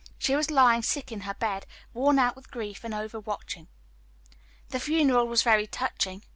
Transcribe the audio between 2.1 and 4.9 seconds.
out with grief and over watching. "The